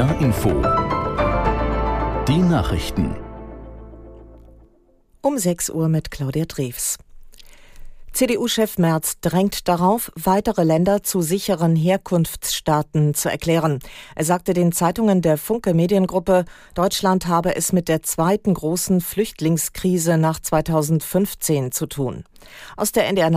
NDR 0.00 0.20
Info. 0.22 0.48
Die 2.26 2.38
Nachrichten. 2.38 3.14
Um 5.20 5.36
6 5.36 5.68
Uhr 5.68 5.90
mit 5.90 6.10
Claudia 6.10 6.46
Drews. 6.46 6.96
CDU-Chef 8.14 8.78
Merz 8.78 9.20
drängt 9.20 9.68
darauf, 9.68 10.10
weitere 10.14 10.64
Länder 10.64 11.02
zu 11.02 11.20
sicheren 11.20 11.76
Herkunftsstaaten 11.76 13.12
zu 13.12 13.28
erklären. 13.28 13.80
Er 14.14 14.24
sagte 14.24 14.54
den 14.54 14.72
Zeitungen 14.72 15.20
der 15.20 15.36
Funke 15.36 15.74
Mediengruppe, 15.74 16.46
Deutschland 16.74 17.26
habe 17.26 17.54
es 17.54 17.74
mit 17.74 17.88
der 17.88 18.02
zweiten 18.02 18.54
großen 18.54 19.02
Flüchtlingskrise 19.02 20.16
nach 20.16 20.40
2015 20.40 21.72
zu 21.72 21.84
tun. 21.84 22.24
Aus 22.78 22.92
der 22.92 23.06
NDR 23.06 23.28